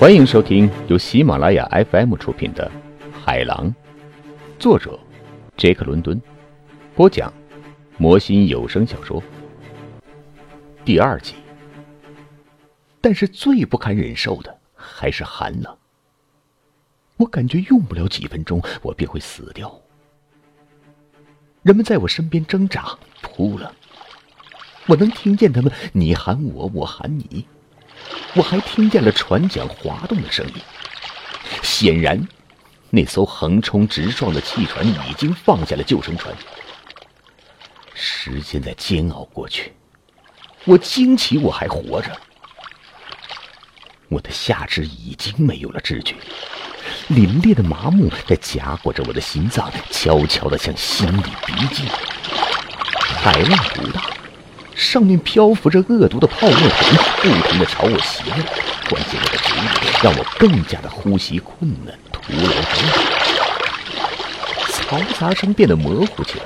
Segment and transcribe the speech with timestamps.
[0.00, 2.70] 欢迎收听由喜马拉雅 FM 出品的
[3.12, 3.68] 《海狼》，
[4.58, 4.98] 作者
[5.56, 6.20] 杰克·伦敦，
[6.94, 7.32] 播讲
[7.96, 9.22] 魔心有声小说
[10.84, 11.34] 第二集。
[13.00, 15.76] 但是最不堪忍受的还是寒冷，
[17.16, 19.74] 我感觉用不了几分钟，我便会死掉。
[21.62, 23.74] 人们在我身边挣扎、扑了，
[24.86, 27.46] 我能听见他们你喊我，我喊你。
[28.34, 30.54] 我还听见了船桨滑动的声音。
[31.62, 32.26] 显然，
[32.90, 36.34] 那艘横冲直撞的汽船已经放下了救生船。
[37.94, 39.72] 时间在煎熬过去，
[40.64, 42.10] 我惊奇我还活着。
[44.08, 46.14] 我的下肢已经没有了知觉，
[47.08, 51.86] 凛冽的麻木在夹裹着我的心脏，悄悄地向心里逼近。
[52.98, 54.13] 海浪不大。
[54.74, 58.36] 上面漂浮着恶毒的泡沫桶，不停的朝我袭来，
[58.90, 59.68] 灌进我的嘴里，
[60.02, 62.54] 让我更加的呼吸困难，徒劳无功。
[64.72, 66.44] 嘈杂声变得模糊起来，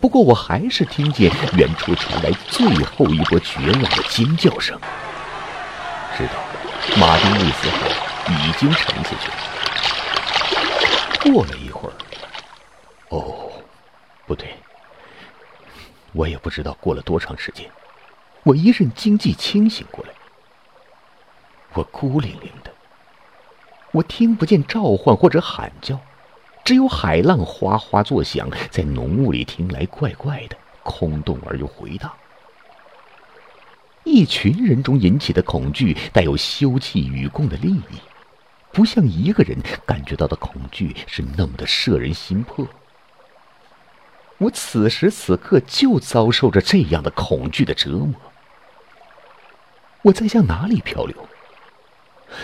[0.00, 4.78] 不过我还是听见远处传来最后一波绝望的尖叫声，
[6.16, 6.32] 知道
[6.96, 7.76] 马丁·路斯号
[8.28, 9.34] 已经沉下去了。
[11.24, 11.92] 过了一会儿，
[13.08, 13.50] 哦，
[14.26, 14.48] 不对。
[16.14, 17.68] 我也不知道过了多长时间，
[18.44, 20.12] 我一阵惊悸清醒过来。
[21.72, 22.72] 我孤零零的，
[23.90, 26.00] 我听不见召唤或者喊叫，
[26.64, 32.12] 只有海浪哗哗作响，在浓雾里听来怪怪的，空洞而又回荡。
[34.04, 37.98] 一群人中引起的恐惧带有休戚与共的利益，
[38.70, 42.64] 不像一个人感觉到的恐惧是那么的摄人心魄。
[44.38, 48.14] 我此时此刻就遭受着这样的恐惧的折磨。
[50.02, 51.28] 我在向哪里漂流？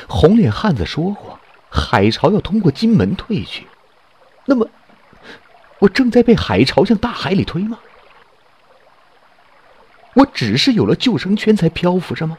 [0.08, 1.38] 红脸汉子说过，
[1.68, 3.66] 海潮要通过金门退去。
[4.46, 4.70] 那么，
[5.80, 7.78] 我正在被海潮向大海里推吗？
[10.14, 12.38] 我只是有了救生圈才漂浮着吗？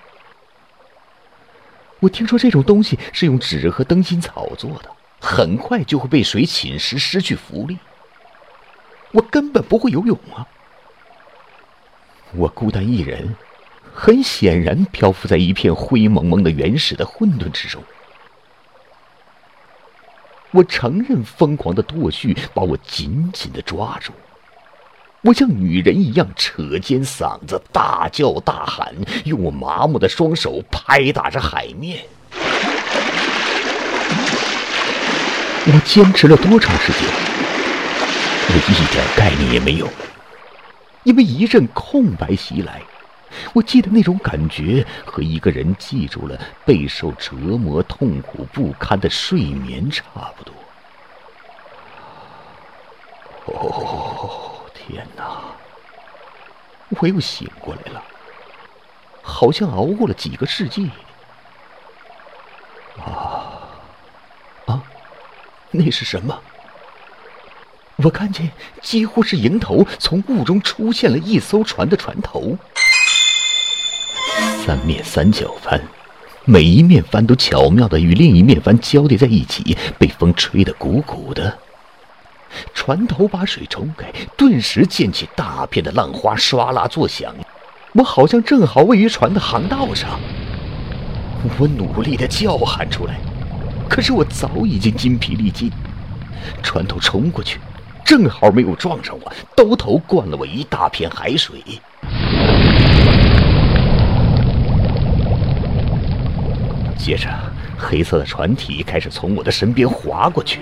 [1.99, 4.89] 我听说这种东西是用纸和灯芯草做的，
[5.19, 7.77] 很快就会被水侵蚀，失去浮力。
[9.11, 10.47] 我根本不会游泳啊！
[12.33, 13.35] 我孤单一人，
[13.93, 17.83] 很显然漂浮在一片灰蒙蒙的原始的混沌之中。
[20.51, 24.13] 我承认，疯狂的惰绪把我紧紧的抓住。
[25.23, 28.95] 我像女人一样扯尖嗓子，大叫大喊，
[29.25, 32.05] 用我麻木的双手拍打着海面。
[35.63, 37.50] 我坚持了多长时间？
[38.53, 39.87] 我一点概念也没有，
[41.03, 42.81] 因为一阵空白袭来，
[43.53, 50.03] 我记得那种感觉和一个人记住了备受折磨、痛苦不堪的睡眠差
[50.35, 50.53] 不多。
[53.45, 55.43] 哦，天哪！
[56.99, 58.03] 我又醒过来了，
[59.21, 60.91] 好像熬过了几个世纪。
[62.99, 63.79] 啊
[64.65, 64.83] 啊，
[65.71, 66.37] 那是什么？
[68.03, 68.49] 我看见，
[68.81, 72.57] 几乎是迎头从雾中出现了一艘船的船头，
[74.65, 75.79] 三面三角帆，
[76.45, 81.55] 每一面帆都巧妙的与另一面帆交叠在一起，被风吹得鼓鼓的。
[82.73, 87.33] 船头把水冲开，顿时溅起大片的浪花，唰啦作响。
[87.93, 90.19] 我好像正好位于船的航道上，
[91.59, 93.19] 我努力的叫喊出来，
[93.87, 95.71] 可是我早已经筋疲力尽。
[96.63, 97.59] 船头冲过去。
[98.03, 101.61] 正好没有撞上我，兜头灌了我一大片海水。
[106.97, 107.29] 接着，
[107.77, 110.59] 黑色的船体开始从我的身边划过去，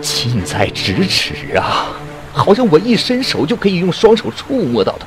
[0.00, 1.88] 近在咫尺啊！
[2.32, 5.06] 好像我一伸手就可以用双手触摸到它。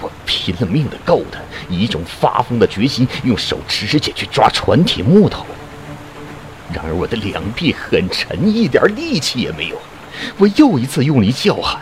[0.00, 5.46] 我拼了命的够它，以一种发疯的决心，用手直接去抓船体木头。
[6.72, 9.78] 然而我的两臂很沉，一点力气也没有。
[10.36, 11.80] 我又一次用力叫喊，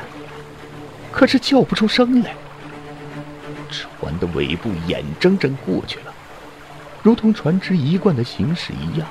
[1.11, 2.35] 可是叫不出声来。
[3.71, 6.15] 船的尾部眼睁睁过去了，
[7.03, 9.09] 如同船只一贯的行驶一样，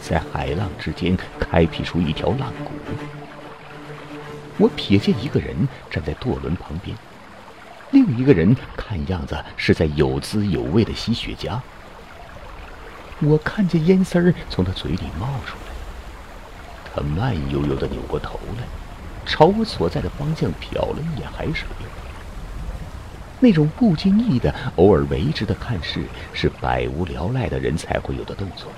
[0.00, 2.70] 在海浪之间开辟出一条浪谷。
[4.58, 6.96] 我瞥见一个人站在舵轮旁边，
[7.90, 11.58] 另一个人看样子是在有滋有味的吸雪茄。
[13.20, 15.72] 我看见烟丝儿从他嘴里冒出来，
[16.94, 18.64] 他慢悠悠地扭过头来，
[19.24, 21.66] 朝我所在的方向瞟了一眼海水。
[23.40, 28.70] 那种不经意的、偶尔为之的看视，是百无聊赖的人才会有的动作。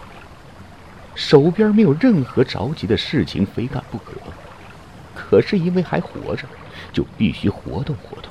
[1.14, 4.12] 手边没有任何着急的事情，非干不可。
[5.14, 6.44] 可是因为还活着，
[6.92, 8.30] 就必须活动活动。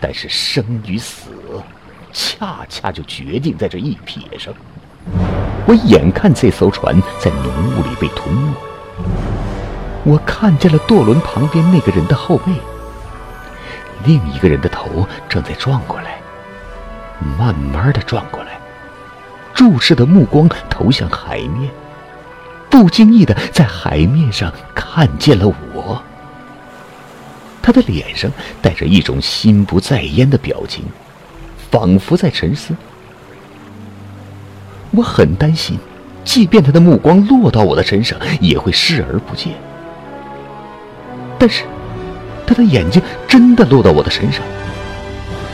[0.00, 1.30] 但是生与死，
[2.12, 4.54] 恰恰就决定在这一撇上。
[5.66, 8.52] 我眼看这艘船在浓雾里被吞没，
[10.04, 12.52] 我看见了舵轮旁边那个人的后背。
[14.04, 16.20] 另一个人的头正在转过来，
[17.36, 18.60] 慢慢的转过来，
[19.54, 21.68] 注视的目光投向海面，
[22.70, 26.00] 不经意的在海面上看见了我。
[27.60, 28.30] 他的脸上
[28.62, 30.84] 带着一种心不在焉的表情，
[31.72, 32.72] 仿佛在沉思。
[34.90, 35.78] 我很担心，
[36.24, 39.54] 即便他的目光落到我的身上，也会视而不见。
[41.38, 41.64] 但是。
[42.48, 44.40] 他的眼睛真的落到我的身上，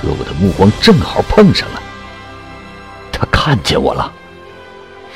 [0.03, 1.81] 和我的目光正好碰上了。
[3.11, 4.13] 他看见我了，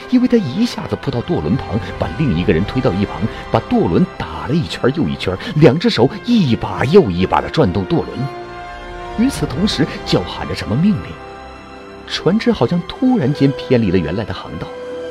[0.09, 3.21] 因为他一下子扑到舵轮旁，把另一个人推到一旁，
[3.53, 8.19] 把舵轮打了一圈又一圈，两只手一把又一把的转动舵轮，
[9.19, 11.26] 与此同时叫喊着什么命令。
[12.07, 14.67] 船只好像突然间偏离了原来的航道，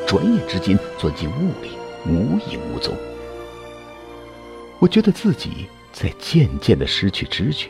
[0.08, 1.72] 转眼之间钻进雾里，
[2.06, 2.94] 无影无踪。
[4.80, 5.68] 我觉得自己。
[5.98, 7.70] 在渐渐的失去知觉，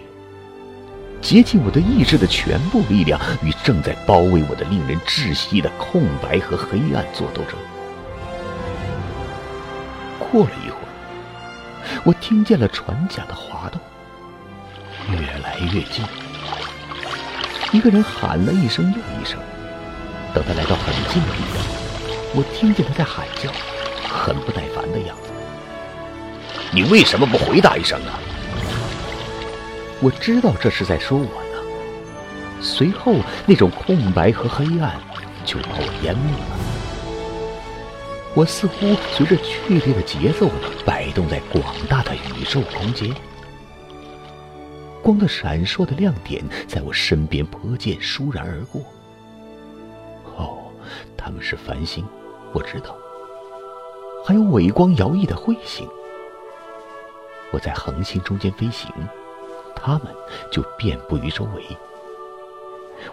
[1.21, 7.53] 竭尽我的意志的全部力量，与正在包围我的令人窒息的空白和黑暗做斗争。
[10.17, 13.79] 过了一会儿，我听见了船桨的滑动，
[15.11, 16.03] 越来越近。
[17.75, 19.37] 一个人喊了一声又一声，
[20.33, 21.61] 等他来到很近的地方，
[22.33, 23.51] 我听见他在喊叫，
[24.07, 25.29] 很不耐烦的样子。
[26.71, 28.13] 你为什么不回答一声呢？
[29.99, 32.61] 我知道这是在说我呢。
[32.61, 34.93] 随后，那种空白和黑暗
[35.43, 36.55] 就把我淹没了。
[38.35, 40.49] 我似乎随着剧烈的节奏
[40.85, 43.13] 摆动在广大的宇宙空间。
[45.05, 48.81] 光的闪烁的亮点在我身边泼溅，倏然而过。
[50.35, 50.63] 哦，
[51.15, 52.03] 他们是繁星，
[52.51, 52.97] 我知道。
[54.25, 55.87] 还有尾光摇曳的彗星。
[57.51, 58.91] 我在恒星中间飞行，
[59.75, 60.07] 它们
[60.51, 61.63] 就遍布于周围。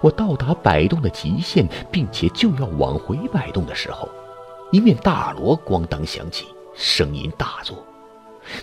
[0.00, 4.08] 我到达摆动的极限，并且就要往回摆动的时候，
[4.70, 7.84] 一面大锣咣当响起，声音大作。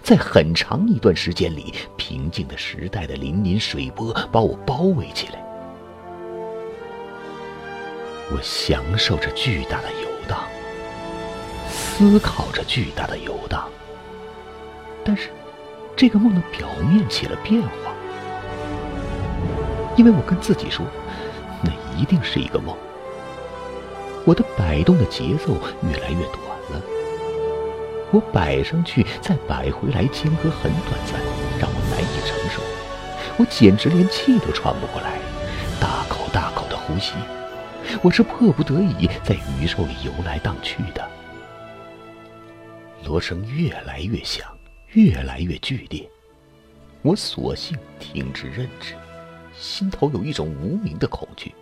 [0.10, 5.40] 在很长一段时间里，平静的时代的粼粼水波把我包围起来。
[8.32, 10.40] 我享受着巨大的游荡，
[11.70, 13.70] 思考着巨大的游荡，
[15.06, 15.30] 但是。
[15.96, 17.94] 这个梦的表面起了变化，
[19.98, 20.86] 因为我跟自己说，
[21.62, 21.70] 那
[22.00, 22.74] 一定是一个梦。
[24.24, 26.49] 我的摆动的节奏越来越短了，
[28.12, 31.20] 我摆上去再摆回来，间隔很短暂，
[31.60, 32.62] 让我难以承受。
[33.38, 35.20] 我简直连气都喘不过来，
[35.80, 37.14] 大口大口的呼吸。
[38.02, 41.10] 我是迫不得已在宇宙里游来荡去的。
[43.06, 44.48] 锣声越来越响。
[44.94, 46.10] 越来越剧烈，
[47.04, 48.96] 我索性停止认知，
[49.56, 51.54] 心头有一种无名的恐惧。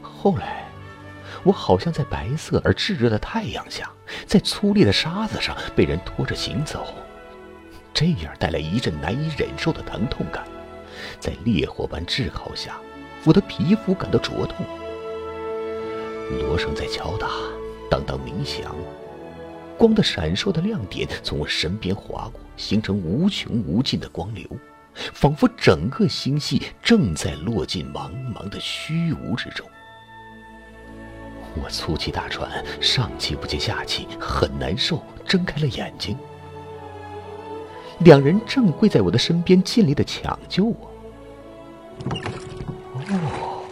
[0.00, 0.66] 后来，
[1.44, 3.90] 我好像在白色而炙热的太阳下，
[4.26, 6.94] 在粗粝的沙子上被人拖着行走，
[7.94, 10.44] 这样带来一阵难以忍受的疼痛感，
[11.20, 12.78] 在烈火般炙烤下，
[13.24, 14.66] 我的皮肤感到灼痛。
[16.42, 17.28] 锣声在敲打，
[17.90, 18.74] 当当鸣响。
[19.78, 24.44] 光的闪烁的亮点从我身边划过，形成无穷无尽的光流，
[25.14, 29.64] 仿佛整个星系正在落进茫茫的虚无之中。
[31.54, 32.48] 我粗气大喘，
[32.80, 36.16] 上气不接下气，很难受，睁开了眼睛。
[38.00, 40.90] 两人正跪在我的身边，尽力的抢救我。
[43.10, 43.64] 哦。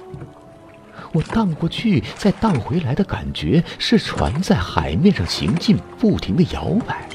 [1.13, 7.09] 我荡过去，再荡回来的感觉是船在海面上行进，不停的摇摆。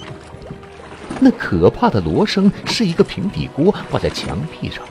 [1.19, 4.83] 那可怕的锣声是一个平底锅挂在墙壁上，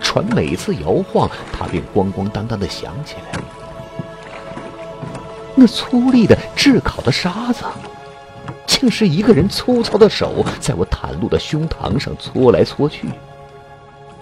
[0.00, 3.40] 船每次摇晃，它便咣咣当当的响起来。
[5.54, 7.64] 那粗粝的炙烤的沙子，
[8.66, 13.06] 竟是一个人粗糙的手在我袒露的胸膛上搓来搓去。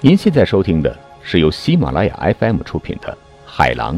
[0.00, 3.12] 您现在收听的是由喜马拉雅 FM 出品的
[3.46, 3.96] 《海狼》。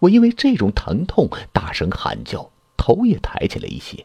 [0.00, 4.04] 我因为这种疼痛大声喊叫，头也抬起了一些，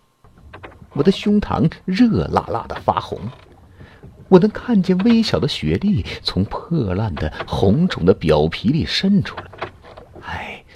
[0.94, 3.20] 我的胸膛热辣辣的发红。
[4.30, 9.46] 我能看见微小的雪粒从破烂的红肿的表皮里渗出来。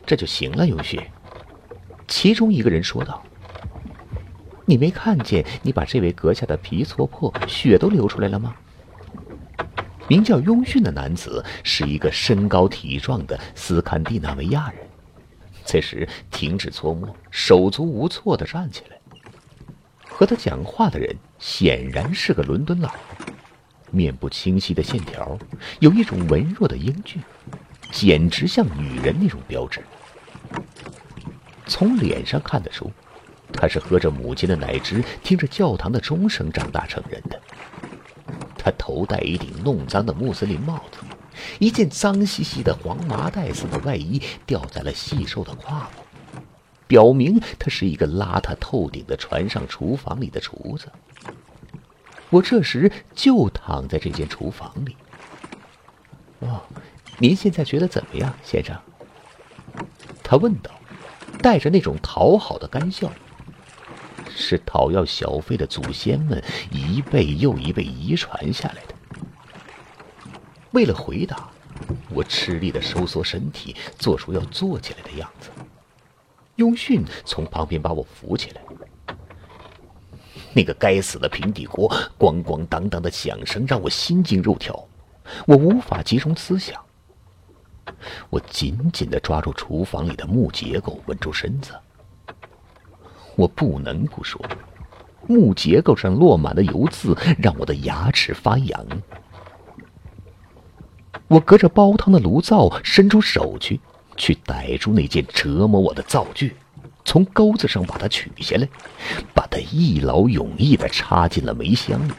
[0.07, 0.99] 这就行了，永旭。
[2.07, 3.21] 其中一个人说道
[4.65, 8.55] ：“你没看见你把这位阁下的皮搓破，血都流出来了吗？”
[10.07, 14.87] 名叫雍逊的男子是一个身高体壮的斯堪的纳维亚人，
[15.65, 18.97] 此时停止搓磨，手足无措地站起来。
[20.07, 22.89] 和他讲话的人显然是个伦敦佬，
[23.91, 25.37] 面部清晰的线条，
[25.81, 27.21] 有一种文弱的英俊，
[27.91, 29.83] 简直像女人那种标志。
[31.65, 32.91] 从脸上看得出，
[33.53, 37.39] 他是喝着母亲的奶汁，听着教堂的钟声长大成人的。
[38.57, 40.99] 他头戴一顶弄脏的穆斯林帽子，
[41.59, 46.39] 一件脏兮兮的黄麻袋似的外衣掉在了细瘦的胯部，
[46.87, 50.91] 表明他是一个邋遢透顶的船上厨房里的厨子。
[52.29, 54.97] 我这时就躺在这间厨房里。
[56.39, 56.61] 哦，
[57.19, 58.75] 您现在觉得怎么样，先生？
[60.29, 60.69] 他问道，
[61.41, 63.09] 带着那种讨好的干笑。
[64.29, 68.93] 是讨要小费的祖先们一辈又一辈遗传下来的。
[70.71, 71.49] 为了回答，
[72.09, 75.49] 我吃力的收缩身体，做出要坐起来的样子。
[76.57, 78.61] 雍训从旁边把我扶起来。
[80.53, 84.87] 那个该死的平底锅咣咣当当的响声让我心惊肉跳，
[85.45, 86.83] 我无法集中思想。
[88.29, 91.73] 我紧紧的抓住厨房里的木结构，稳住身子。
[93.35, 94.41] 我不能不说，
[95.27, 98.85] 木结构上落满的油渍让我的牙齿发痒。
[101.27, 103.79] 我隔着煲汤的炉灶伸出手去，
[104.15, 106.55] 去逮住那件折磨我的灶具，
[107.03, 108.67] 从钩子上把它取下来，
[109.33, 112.11] 把它一劳永逸的插进了煤箱里。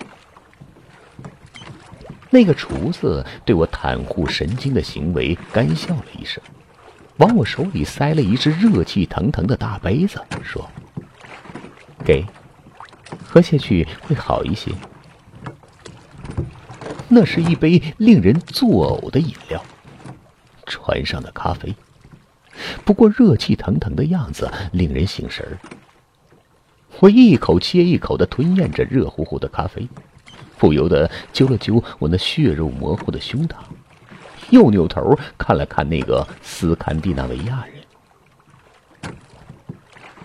[2.30, 6.42] 那个厨子对我袒护神经的行为干笑了一声，
[7.16, 10.68] 往我手里塞了一只热气腾腾的大杯子，说。
[12.04, 12.24] 给，
[13.24, 14.70] 喝下去会好一些。
[17.08, 19.64] 那是一杯令人作呕的饮料，
[20.66, 21.74] 船上的咖啡。
[22.84, 25.58] 不过热气腾腾的样子令人醒神儿。
[27.00, 29.88] 我一口接一口的吞咽着热乎乎的咖啡，
[30.58, 33.56] 不由得揪了揪我那血肉模糊的胸膛，
[34.50, 39.14] 又扭头看了看那个斯堪的纳维亚人。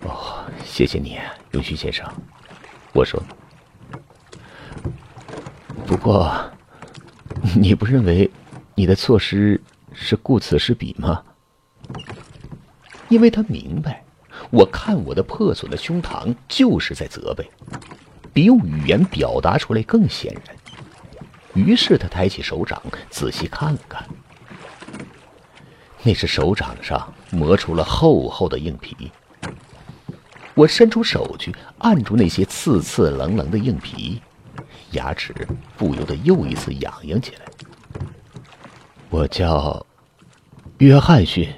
[0.02, 1.18] 哦，谢谢你，
[1.52, 2.06] 永旭先生。
[2.94, 3.22] 我说，
[5.86, 6.30] 不过，
[7.56, 8.30] 你不认为
[8.76, 9.62] 你的措施
[9.94, 11.24] 是顾此失彼吗？
[13.10, 14.04] 因为他明白，
[14.50, 17.50] 我看我的破损的胸膛就是在责备，
[18.34, 20.56] 比用语言表达出来更显然。
[21.54, 24.04] 于是他抬起手掌，仔细看了看，
[26.02, 29.12] 那是手掌上磨出了厚厚的硬皮。
[30.56, 34.22] 我伸出手去按住那些刺刺棱棱的硬皮，
[34.92, 35.34] 牙齿
[35.78, 37.42] 不由得又一次痒痒起来。
[39.10, 39.86] 我叫
[40.80, 41.54] 约翰逊，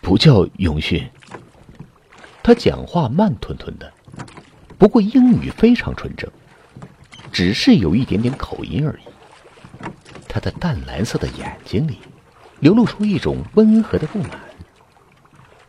[0.00, 1.08] 不叫永逊。
[2.42, 3.92] 他讲话慢吞吞的，
[4.78, 6.30] 不过英语非常纯正，
[7.32, 9.88] 只是有一点点口音而已。
[10.28, 11.98] 他的淡蓝色的眼睛里，
[12.60, 14.30] 流露出一种温和的不满。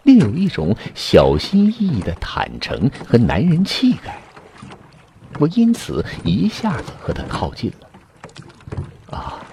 [0.03, 4.19] 另有一种小心翼翼的坦诚和男人气概，
[5.39, 9.17] 我因此一下子和他靠近了。
[9.17, 9.45] 啊，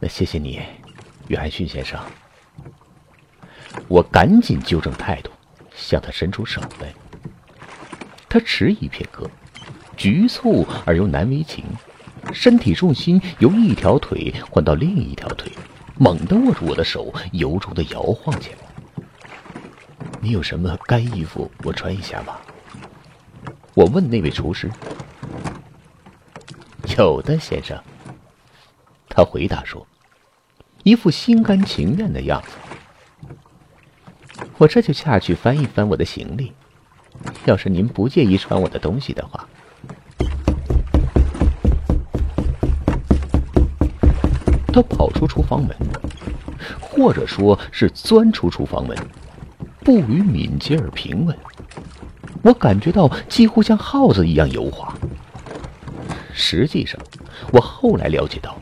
[0.00, 0.60] 那谢谢你，
[1.28, 1.98] 约翰逊先生。
[3.88, 5.30] 我赶紧纠正态度，
[5.74, 6.92] 向他伸出手来。
[8.36, 9.30] 他迟疑片刻，
[9.96, 11.64] 局促而又难为情，
[12.34, 15.50] 身体重心由一条腿换到另一条腿，
[15.96, 18.58] 猛地握住我的手，由衷的摇晃起来。
[20.20, 22.42] 你有什么干衣服我穿一下吧？
[23.72, 24.70] 我问那位厨师。
[26.98, 27.82] 有的，先生。
[29.08, 29.86] 他回答说，
[30.82, 32.48] 一副心甘情愿的样子。
[34.58, 36.52] 我这就下去翻一翻我的行李，
[37.46, 39.48] 要是您不介意穿我的东西的话。
[44.72, 45.74] 他跑出厨房门，
[46.80, 48.96] 或者说是钻出厨房门。
[49.82, 51.36] 步履敏捷而平稳，
[52.42, 54.92] 我感觉到几乎像耗子一样油滑。
[56.32, 57.00] 实际上，
[57.52, 58.58] 我后来了解到，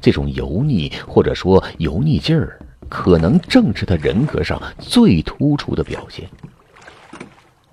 [0.00, 6.30] 这种油腻或者说油腻劲儿，可能正是他人格上最突出的表现。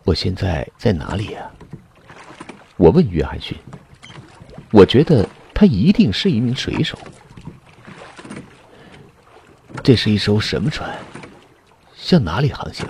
[0.06, 1.52] 我现在在哪里呀？
[2.78, 3.58] 我问约翰逊。
[4.72, 6.98] 我觉得他一定是一名水手。
[9.84, 10.96] 这是一艘什么船？
[11.96, 12.88] 向哪里航行？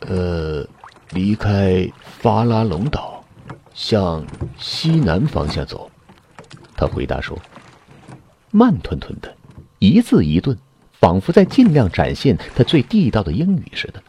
[0.00, 0.66] 呃，
[1.10, 3.22] 离开法拉隆岛，
[3.74, 4.24] 向
[4.58, 5.90] 西南方向走。
[6.74, 7.38] 他回答说，
[8.50, 9.36] 慢吞吞的，
[9.78, 10.56] 一字一顿，
[10.92, 14.02] 仿佛在尽量展现他最地道的英语似的。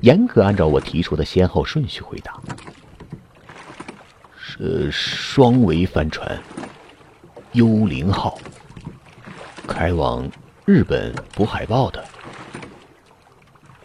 [0.00, 2.40] 严格按照我提出的先后顺序回答。
[4.36, 6.38] 是双桅帆船，
[7.52, 8.38] 幽灵号，
[9.66, 10.28] 开往
[10.64, 12.04] 日本捕海豹的。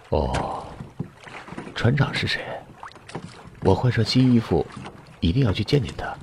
[0.10, 0.66] 哦，
[1.74, 2.42] 船长是谁？
[3.62, 4.66] 我换上新衣服，
[5.20, 6.14] 一定要去见见他。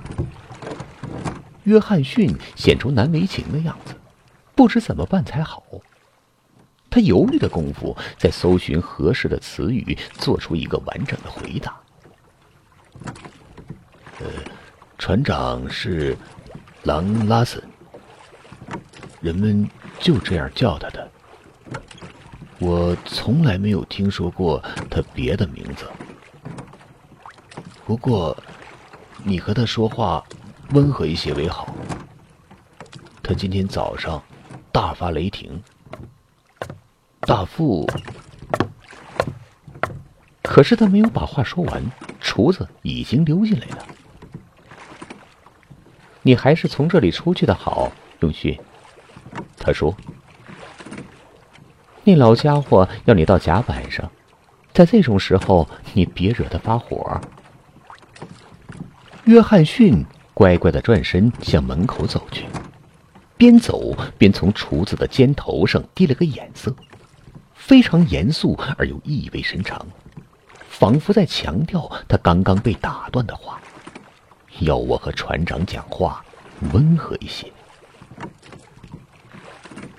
[1.63, 3.95] 约翰逊显出难为情的样子，
[4.53, 5.62] 不知怎么办才好。
[6.93, 11.75] 他犹豫的功夫，在搜寻合适的词语，做出一个完整的回答。
[14.19, 14.27] 呃，
[14.99, 16.15] 船长是
[16.83, 17.59] 狼拉森，
[19.21, 19.67] 人们
[19.99, 21.09] 就这样叫他的。
[22.59, 25.89] 我从来没有听说过他别的名字。
[27.87, 28.37] 不过，
[29.23, 30.23] 你和他说话
[30.73, 31.75] 温和一些为好。
[33.23, 34.21] 他今天早上
[34.71, 35.59] 大发雷霆。
[37.43, 37.85] 大副，
[40.41, 41.83] 可是他没有把话说完，
[42.21, 43.85] 厨子已经溜进来了。
[46.21, 48.57] 你还是从这里出去的好，永勋。
[49.57, 49.93] 他说
[52.05, 54.09] ：“那老家伙要你到甲板上，
[54.73, 57.19] 在这种时候，你别惹他发火。”
[59.25, 62.45] 约翰逊乖乖的转身向门口走去，
[63.35, 66.73] 边走边从厨子的肩头上递了个眼色。
[67.65, 69.87] 非常严肃而又意味深长，
[70.69, 73.61] 仿佛在强调他刚刚被打断的话，
[74.59, 76.23] 要我和船长讲话
[76.73, 77.49] 温和一些。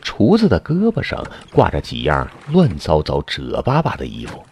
[0.03, 4.45] 厨子的胳膊上挂着几样乱糟糟、褶巴巴的衣服，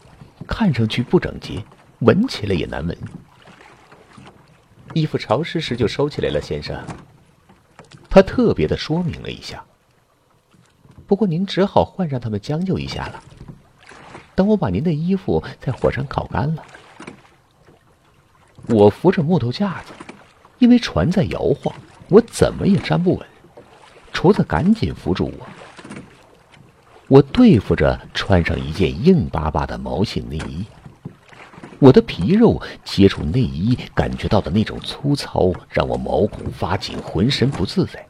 [0.49, 1.63] 看上去不整洁，
[1.99, 2.99] 闻起来也难闻。
[4.95, 6.83] 衣服潮湿时就收起来了，先生。
[8.09, 9.63] 他特别的说明了一下。
[11.13, 13.23] 不过您只好换上他们将就一下了。
[14.35, 16.65] 等我把您的衣服在火上烤干了，
[18.69, 19.93] 我扶着木头架子，
[20.59, 21.75] 因为船在摇晃，
[22.09, 23.27] 我怎么也站不稳。
[24.11, 25.47] 厨子赶紧扶住我。
[27.09, 30.65] 我对付着穿上一件硬巴巴的毛线内衣，
[31.79, 38.03] 我的皮肉接触内衣感觉到的那种粗糙，让我毛孔发紧，浑身不自在。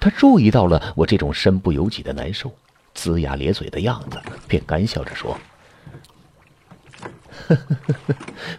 [0.00, 2.52] 他注意到了我这种身不由己的难受，
[2.94, 5.38] 龇牙咧嘴的样子，便干笑着说
[7.48, 7.94] ：“呵呵呵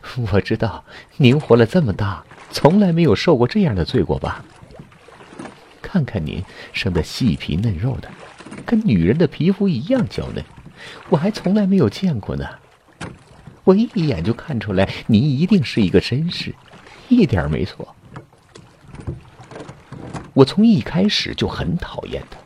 [0.02, 0.84] 呵我知道
[1.18, 4.44] 您活了这么大，从来没有受过这样的罪过吧？
[5.82, 8.10] 看看您生的细皮嫩肉的，
[8.66, 10.44] 跟女人的皮肤一样娇嫩，
[11.10, 12.46] 我还从来没有见过呢。
[13.64, 16.54] 我一眼就看出来，您一定是一个绅士，
[17.08, 17.88] 一点没错。”
[20.40, 22.38] 我从一开始就很讨厌他，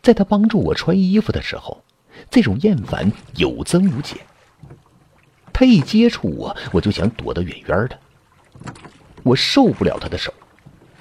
[0.00, 1.82] 在他帮助我穿衣服的时候，
[2.30, 4.16] 这种厌烦有增无减。
[5.52, 7.98] 他一接触我，我就想躲得远远的。
[9.24, 10.32] 我受不了他的手，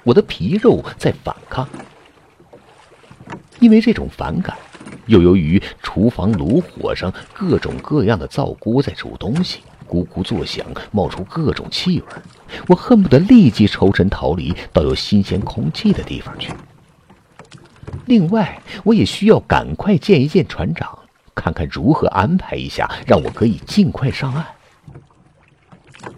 [0.03, 1.69] 我的皮肉在反抗。
[3.59, 4.57] 因为这种反感，
[5.05, 9.59] 又由于厨房炉火上各种各样的灶锅在煮东西。
[9.89, 12.05] 咕咕作响，冒出各种气味
[12.67, 16.53] 我恨不得立即抽身逃离到有新鲜空气的地方去。
[18.05, 20.99] 另外，我也需要赶快见一见船长，
[21.33, 24.45] 看看如何安排一下，让我可以尽快上岸。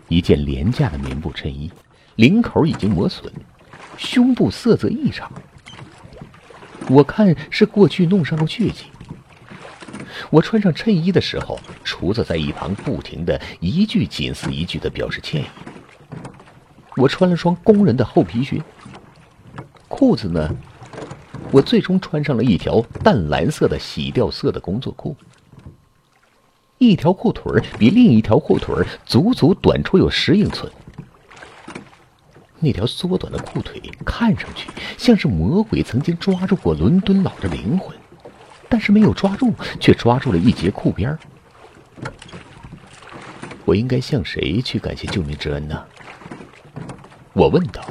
[0.10, 1.72] 一件廉价的棉布衬衣，
[2.18, 3.32] 领口已经磨损，
[3.98, 5.32] 胸部色泽异常，
[6.90, 8.86] 我看是过去弄上过血迹。
[10.30, 15.46] 我穿上衬衣的时候，厨子在一旁不停的一句紧似一句的表示歉意。
[16.98, 18.62] 我穿了双工人的厚皮靴，
[19.88, 20.54] 裤子呢，
[21.52, 25.16] 我最终穿上了一条淡蓝色的洗掉色的工作裤。
[26.78, 30.72] 一条裤腿比另一条裤腿足足短出有十英寸。
[32.60, 37.96] 那条缩短的裤腿看上去像是魔鬼曾经抓住过伦敦佬的灵魂。
[38.72, 41.16] 但是没有抓住，却抓住了一截裤边
[43.66, 45.84] 我应该向谁去感谢救命之恩呢？
[47.34, 47.84] 我问道。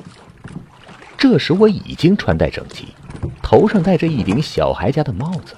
[1.19, 2.95] 这时我已经穿戴整齐，
[3.43, 5.55] 头上戴着一顶小孩家的帽子，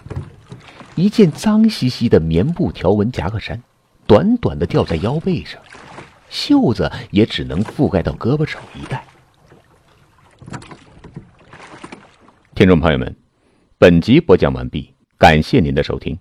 [0.97, 3.63] 一件脏兮兮的棉布条纹夹克衫，
[4.05, 5.63] 短短的吊在腰背上，
[6.29, 9.05] 袖子也只能覆盖到胳膊肘一带，
[12.57, 13.15] 听众朋友们，
[13.79, 16.19] 本集播讲完毕，感谢您的收听。